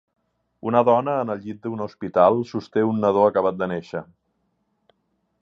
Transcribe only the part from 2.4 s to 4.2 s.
sosté un nadó acabat de néixer.